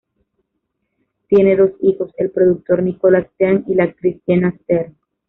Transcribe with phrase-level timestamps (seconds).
[1.27, 4.97] Tiene dos hijos, el productor Nicolas Stern y la actriz Jenna Stern.